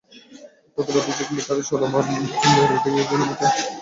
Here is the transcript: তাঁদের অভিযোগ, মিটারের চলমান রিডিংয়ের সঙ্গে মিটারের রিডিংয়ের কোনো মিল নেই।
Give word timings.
তাঁদের 0.77 0.95
অভিযোগ, 1.01 1.27
মিটারের 1.35 1.65
চলমান 1.69 2.03
রিডিংয়ের 2.09 2.39
সঙ্গে 2.41 2.63
মিটারের 2.63 2.69
রিডিংয়ের 2.73 3.07
কোনো 3.09 3.23
মিল 3.29 3.49
নেই। 3.53 3.63